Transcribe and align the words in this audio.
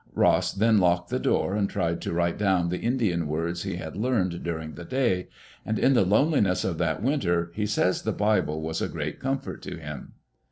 Ross 0.15 0.51
then 0.51 0.79
locked 0.79 1.09
the 1.11 1.19
door 1.19 1.53
and 1.53 1.69
tried 1.69 2.01
to 2.01 2.11
write 2.11 2.39
down 2.39 2.69
the 2.69 2.79
Indian 2.79 3.27
words 3.27 3.61
he 3.61 3.75
had 3.75 3.95
learned 3.95 4.41
during 4.43 4.73
the 4.73 4.83
day. 4.83 5.27
And 5.63 5.77
in 5.77 5.93
the 5.93 6.03
loneliness 6.03 6.63
of 6.63 6.79
that 6.79 7.03
winter, 7.03 7.51
he 7.53 7.67
says 7.67 8.01
the 8.01 8.11
Bible 8.11 8.63
was 8.63 8.81
a 8.81 8.89
great 8.89 9.19
comfort 9.19 9.61
to 9.61 9.77
him. 9.77 10.13